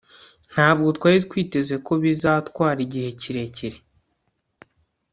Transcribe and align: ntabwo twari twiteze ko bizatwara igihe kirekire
ntabwo 0.53 0.87
twari 0.97 1.19
twiteze 1.27 1.75
ko 1.85 1.93
bizatwara 2.03 2.79
igihe 2.87 3.09
kirekire 3.21 3.77